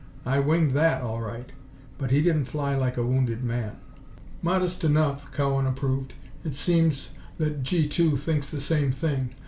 [0.25, 1.51] I winged that, all right,
[1.99, 3.73] but he didn't fly like a wounded man."
[4.41, 6.15] "Modest enough," Cowan approved.
[6.43, 9.35] "It seems that G 2 thinks the same thing.